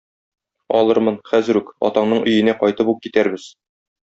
[0.79, 3.47] Алырмын, хәзер үк, атаңның өенә кайтып ук китәрбез.